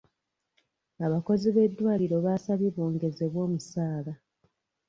Abakozi 1.05 1.47
b'eddwaliro 1.55 2.17
baasabye 2.25 2.69
bongezebwe 2.75 3.39
omusaala. 3.47 4.13